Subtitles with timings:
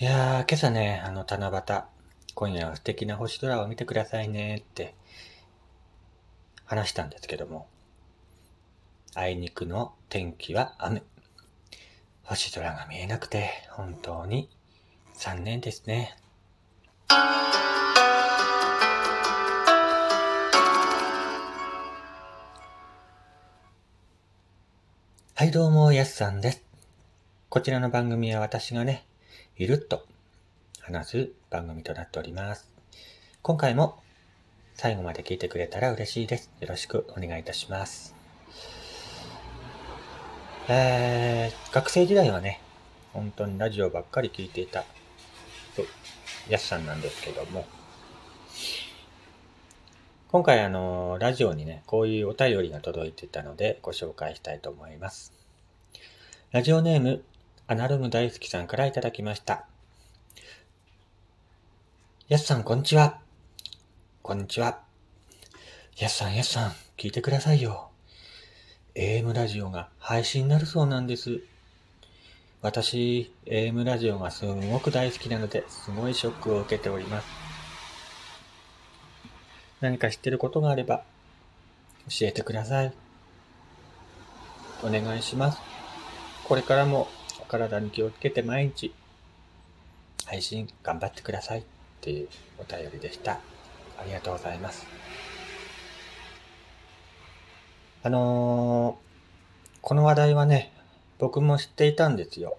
[0.00, 1.82] いやー、今朝ね、あの、七夕、
[2.34, 4.94] 今夜は素敵な星空を見てくださいねって
[6.64, 7.68] 話したんですけども、
[9.14, 11.02] あいにくの天気は雨。
[12.22, 14.48] 星空が見えなくて、本当に
[15.12, 16.16] 残念ですね。
[25.34, 26.64] はいどうも、やすさんです。
[27.50, 29.04] こちらの番組は私がね、
[29.60, 30.06] ゆるっと
[30.80, 32.66] 話す番組となっております。
[33.42, 34.02] 今回も
[34.72, 36.50] 最後まで聞いてくれたら嬉しいです。
[36.60, 38.14] よろしくお願いいたします。
[40.66, 42.62] えー、学生時代はね、
[43.12, 44.86] 本当にラジオばっかり聞いていた、
[46.48, 47.66] やすさんなんですけども、
[50.28, 55.34] 今回あの、ラジオにね、こういうお便りが届いていたのでご紹介したいと思います。
[56.50, 57.22] ラジオネーム、
[57.70, 59.64] アナロム大好きさんからいただきました。
[62.26, 63.20] やすさん、こんにちは。
[64.22, 64.80] こんにちは。
[65.96, 67.90] やすさん、やすさん、聞いてくださいよ。
[68.96, 71.42] AM ラジオが配信になるそうなんです。
[72.60, 77.28] 私、AM ラジオがすごく大好きなので、すごいショックを受けております。
[79.80, 81.04] 何か知ってることがあれば、
[82.08, 82.92] 教えてください。
[84.82, 85.60] お願いします。
[86.48, 87.06] これからも
[87.50, 88.94] 体に気をつけて毎日
[90.24, 91.62] 配信頑張ってくださいっ
[92.00, 93.40] ていうお便りでした。
[93.98, 94.86] ありがとうございます。
[98.04, 100.72] あのー、この話題はね、
[101.18, 102.56] 僕も知っていたんですよ。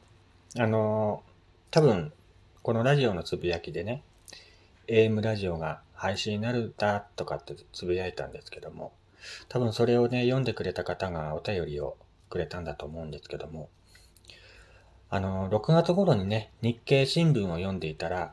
[0.60, 2.12] あのー、多分、
[2.62, 4.04] このラジオのつぶやきでね、
[4.88, 8.92] AM ラジオが配信になるんだとかってつぶやいたんですけども、
[9.48, 11.96] 多分それをね、読んでくれた方がお便りを
[12.30, 13.70] くれたんだと思うんですけども、
[15.14, 18.32] あの、6月頃にね、日経新聞を読んでいたら、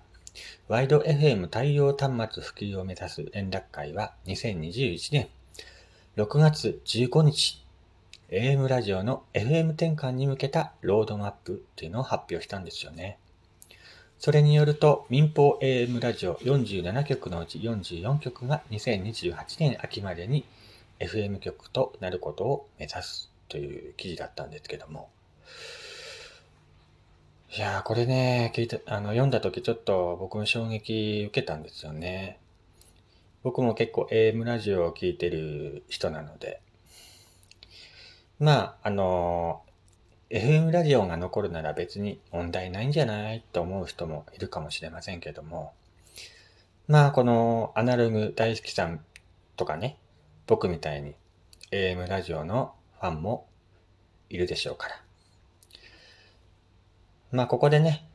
[0.69, 5.29] ワイド FM 対応端末普及を目指す連絡会は2021年
[6.17, 7.65] 6月15日、
[8.31, 13.19] AM ラジオの FM 転換に向けたロードマップっていうのを発表したんですよね。
[14.21, 20.45] それによると、民放 AM ラジオ47局のうち44局が2028年秋までに
[21.01, 25.09] FM 局となることを目指すという記事だったんですけども、
[27.51, 32.39] いやー、これね、聞いて、あの、読んだ時ちょっと僕も衝撃受けたんですよね。
[33.43, 36.61] 僕も結構 AM ラジオを聞いてる人なので。
[38.39, 39.63] まあ、あの、
[40.29, 45.73] FM ラジオが残るなら別に問題ないんじゃないと思う人もいるかもしれませんけども。
[46.87, 49.03] まあ、このアナログ大好きさん
[49.57, 49.97] とかね、
[50.47, 51.15] 僕みたいに
[51.71, 53.49] AM ラジオのファンも
[54.29, 55.08] いるでしょうから。
[57.31, 58.09] まあ、ここでね、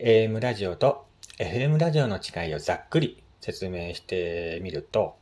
[0.00, 1.04] AM ラジオと
[1.38, 5.16] FM ラジオの違いをざっくり説明してみると、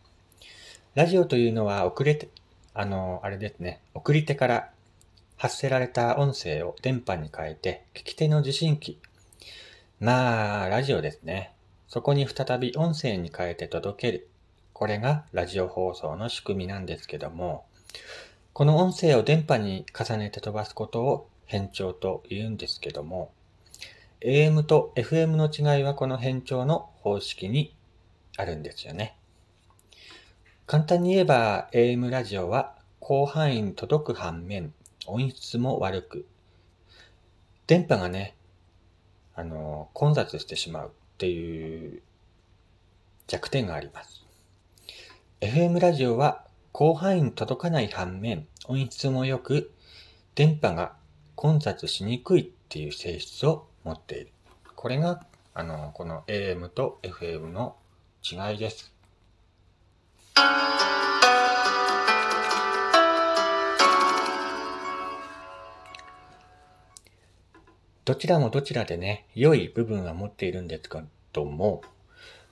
[0.94, 2.28] ラジオというのは遅れて、
[2.74, 4.70] あの、あれですね、送り手から
[5.36, 9.00] 発せられた音声を電波に変えて、聞き手の受信機。
[9.98, 11.52] まあ、ラジオですね。
[11.88, 14.28] そこに再び音声に変えて届ける。
[14.74, 17.64] これがラジオ放送の仕組みなんですけども、
[18.52, 23.32] この音声を電波に重ねて飛ばすことを変調と言うんですけども、
[24.20, 27.74] AM と FM の違いはこの変調の方式に
[28.36, 29.16] あるんですよね。
[30.66, 34.72] 簡単に言えば AM ラジオは広範囲に届く反面
[35.06, 36.26] 音質も悪く、
[37.66, 38.36] 電波がね、
[39.34, 42.02] あの、混雑してしまうっていう
[43.26, 44.24] 弱点があります。
[45.40, 49.72] FM ラジオは広範囲に届かない反面音質も良く、
[50.36, 50.94] 電波が
[51.42, 54.28] 混雑しにくいっていう性質を持っている。
[54.76, 57.74] これが、あの、この AM と FM の
[58.22, 58.94] 違いです。
[68.04, 71.00] どちらもどちらでね、良い部分は持っているんですけ
[71.32, 71.82] ども、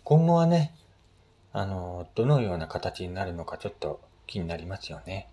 [0.02, 0.74] 今後はね、
[1.52, 5.28] あの、どのような形になるのかちょっと気になりますよね。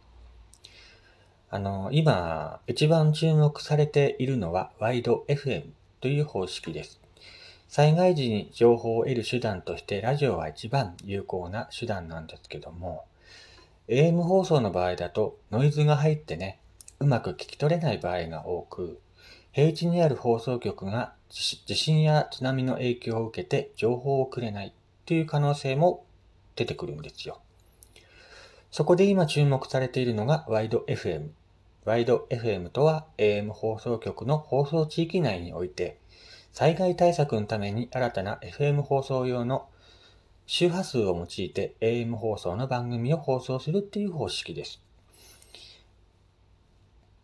[1.50, 5.70] あの、今、一番注目されているのは、ワイド FM
[6.02, 7.00] という方式です。
[7.70, 13.06] 災害時に情報を得る手段として、ラジオは一番有効な手段なんですけども、
[13.88, 16.60] AM 放送の場合だと、ノイズが入ってね、
[17.00, 19.00] うまく聞き取れない場合が多く、
[19.54, 24.74] 平地にある放送局が地震や津波の影響を受けて情報をくれない
[25.06, 26.06] という可能性も
[26.56, 27.40] 出てくるんですよ。
[28.70, 31.30] そこで今注目されているのがワイド FM。
[31.88, 35.98] ワイド FM とは AM 放送局の放送地域内において
[36.52, 39.70] 災害対策のために新たな FM 放送用の
[40.48, 44.82] 周波数を用いて AM 放送の番組を放送するっていう方式です。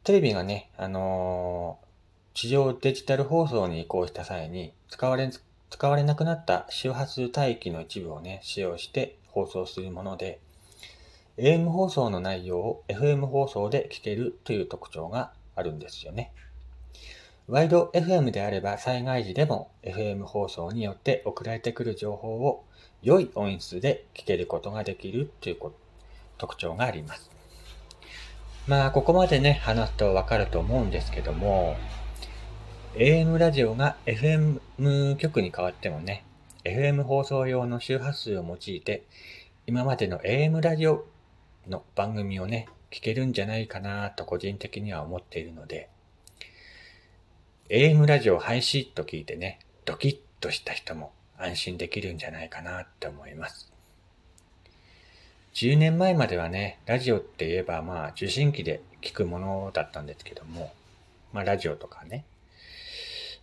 [0.05, 5.29] テレビがね、あのー、地上デジタル放送に移行した際に使われ、
[5.71, 10.39] 使われなくなった周波数帯域の一部をね、使用して放送するもので、
[11.37, 16.31] AM 放送の内容を FM 放送で聞けるという特徴があるんですよね。
[17.47, 22.63] ワイド FM であれば災害時でも FM 放送によって送られてくる情報を
[23.01, 25.57] 良い音質で聞けることができるという
[26.37, 27.29] 特徴があります。
[28.67, 31.75] まあ、ここまでね、話すとわかると思うんですけども、
[32.95, 36.23] AM ラジオが FM 局に変わってもね、
[36.63, 39.03] FM 放送用の周波数を用いて、
[39.65, 41.05] 今までの AM ラジオ
[41.67, 45.89] の番組をね、聞けるんじゃないかなと個人的には思っているので、
[47.69, 53.71] AM ラジオ廃止と聞いてね、ドキッとした人も安心できるんじゃないかなって思います。
[55.53, 60.73] 10年前まではね、ラジオって言えばまあ受信機で聞くものだったんですけども、
[61.31, 62.25] まあラジオとかね。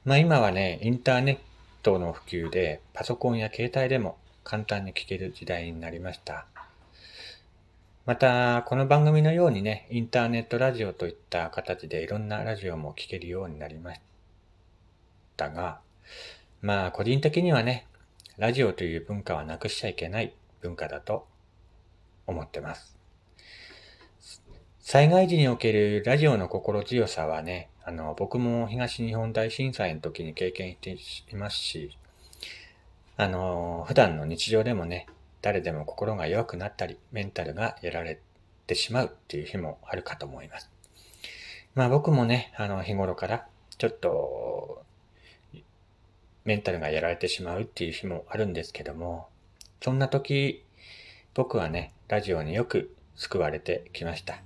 [0.04, 1.38] まあ今はね、インターネッ
[1.82, 6.46] トの普及でパソコンや携帯でも簡単に聞ける時代になりました。
[8.06, 14.00] また、この番組のようにね、インターネットラジオといった形でいろんなラジオも聞けるようになりまし
[15.36, 15.80] たが、
[16.62, 17.86] まあ、個人的にはね、
[18.38, 21.26] ラジオという文化はなくしちゃいけない文化だと
[22.26, 22.96] 思ってます。
[24.78, 31.98] 災害時におけるラジオの心強さはね、あの、僕も東日本大震災の時に経験していますし、
[33.18, 35.06] あの、普段の日常でもね、
[35.42, 38.20] 誰でも心が弱くなったり、メンタルがやられ
[38.66, 40.70] てしまうっていう日もあるかと思います。
[41.74, 43.46] まあ僕もね、あの日頃から
[43.78, 44.84] ちょっと
[46.44, 49.28] メンタルがやられてしまうっていう日もあるんですけども、
[49.80, 50.64] そんな時、
[51.34, 54.42] 僕はね、ラジオによく救われてきました。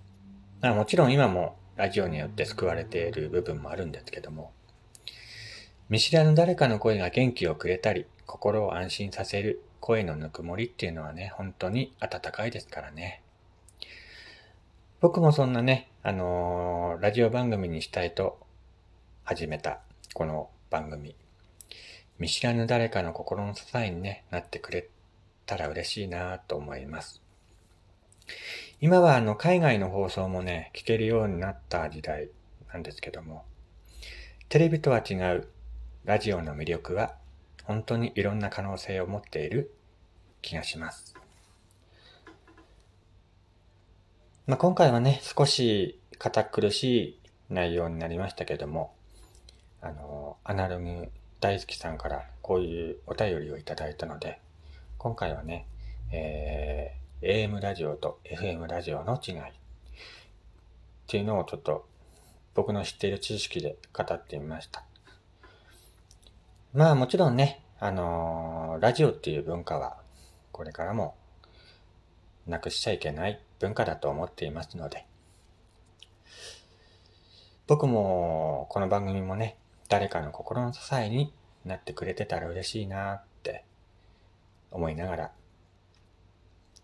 [0.60, 4.52] まあもちろん今もラジオによって救われている部分もあるんですけども、
[5.88, 13.20] 見知らぬ誰かの声が元気をくれたり、心を安心させる声のぬくもりっていうのはね、本当に温かいですからね。
[15.02, 18.38] 僕もそんなね、あのー、ラジオ番組にしたいと
[19.24, 19.80] 始めた
[20.14, 21.14] この番組。
[22.18, 24.88] 見知らぬ誰かの心の支えに、ね、なってくれ
[25.44, 27.20] たら嬉しいなと思います。
[28.80, 32.30] 今はあの海外の放送もね、聞けるようになった時代
[32.72, 33.44] なんですけども、
[34.48, 35.46] テレビとは違う
[36.06, 37.16] ラジオの魅力は
[37.64, 39.73] 本当にいろんな可能性を持っている
[40.44, 41.14] 気がします。
[44.46, 48.94] まあ、今回はね、少し堅苦しい内容になりましたけども、
[49.80, 51.08] あの、アナログ
[51.40, 54.40] 大好きさんからこういうお便りをいただいたので、
[54.98, 55.66] 今回はね、
[56.12, 59.42] えー、AM ラジオと FM ラジオの違いっ
[61.06, 61.86] ていうのをちょっと
[62.54, 64.84] 僕の知っている知識で語ってみました。
[66.74, 70.03] まあもちろんね、あのー、ラジオっていう文化は
[70.54, 71.16] これからも
[72.46, 75.04] なくしちゃいけない文化だと思っていますので、
[77.66, 79.56] 僕もこの番組もね、
[79.88, 81.32] 誰かの心の支えに
[81.64, 83.64] なってくれてたら嬉しいなって
[84.70, 85.32] 思いながら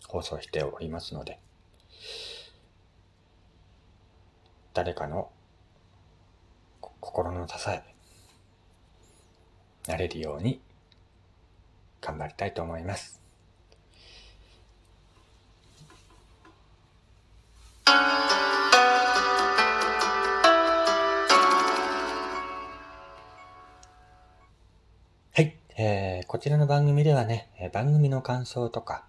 [0.08, 1.38] 放送しておりますので、
[4.74, 5.30] 誰かの
[6.80, 7.84] 心の支え、
[9.86, 10.60] なれるように
[12.00, 13.19] 頑張りたいと思います。
[25.82, 29.06] えー、こちらの番組ではね、番組の感想とか、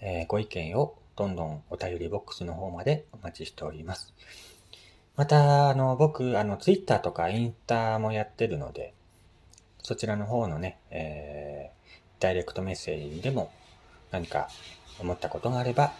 [0.00, 4.14] えー、ご意見をどんどんお便りボックスの方までお待ちしております。
[5.14, 8.94] また、あの、僕、あの、ツイッターとかインスタもやってるので、
[9.82, 13.52] そちらの方のね、えー、ダイレクトメッセージでも
[14.10, 14.48] 何か
[14.98, 15.92] 思ったことがあれば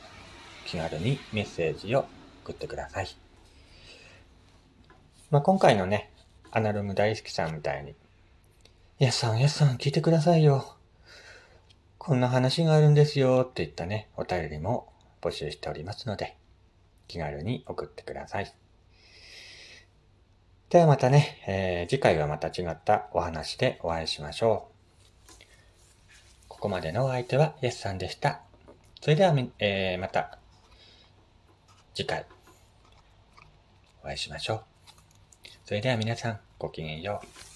[0.64, 2.06] 気軽にメッセージを
[2.42, 3.08] 送ってください。
[5.30, 6.10] まあ、今回のね、
[6.52, 7.94] アナログ大好きさんみたいに、
[8.98, 10.74] やさん、やさん、聞いてくださいよ。
[11.98, 16.34] こんな話があるんですよって言ったね、お便りも募集しておりますので、
[17.06, 18.54] 気軽に送ってください。
[20.70, 24.70] ではまたね、えー、次回はまた違ったお話でお会いしましょ
[25.28, 25.44] う。
[26.48, 28.40] ここまでのお相手はイエスさんでした。
[29.02, 30.38] それでは、えー、また
[31.94, 32.24] 次回
[34.02, 34.64] お会いしましょう。
[35.66, 37.55] それでは皆さんごきげんよう。